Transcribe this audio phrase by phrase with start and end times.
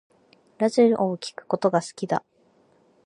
[0.57, 2.25] ラジオを聴くことが好きだ